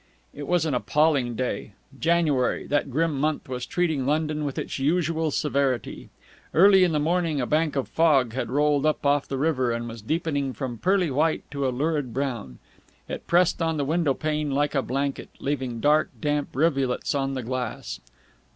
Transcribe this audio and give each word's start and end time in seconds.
It 0.33 0.47
was 0.47 0.65
an 0.65 0.73
appalling 0.73 1.35
day. 1.35 1.73
January, 1.99 2.65
that 2.65 2.89
grim 2.89 3.19
month, 3.21 3.47
was 3.47 3.67
treating 3.67 4.07
London 4.07 4.45
with 4.45 4.57
its 4.57 4.79
usual 4.79 5.29
severity. 5.29 6.09
Early 6.55 6.83
in 6.83 6.91
the 6.91 6.99
morning 6.99 7.39
a 7.39 7.45
bank 7.45 7.75
of 7.75 7.87
fog 7.87 8.33
had 8.33 8.49
rolled 8.49 8.83
up 8.83 9.05
off 9.05 9.27
the 9.27 9.37
river, 9.37 9.71
and 9.71 9.87
was 9.87 10.01
deepening 10.01 10.53
from 10.53 10.79
pearly 10.79 11.11
white 11.11 11.43
to 11.51 11.67
a 11.67 11.69
lurid 11.69 12.15
brown. 12.15 12.57
It 13.07 13.27
pressed 13.27 13.61
on 13.61 13.77
the 13.77 13.85
window 13.85 14.15
pane 14.15 14.49
like 14.49 14.73
a 14.73 14.81
blanket, 14.81 15.29
leaving 15.39 15.79
dark, 15.79 16.09
damp 16.19 16.55
rivulets 16.55 17.13
on 17.13 17.35
the 17.35 17.43
glass. 17.43 17.99